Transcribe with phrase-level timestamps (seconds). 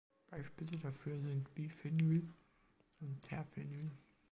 [0.31, 2.23] Beispiele dafür sind Biphenyl
[3.01, 3.91] und Terphenyl.